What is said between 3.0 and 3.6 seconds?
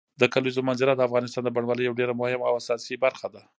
برخه ده.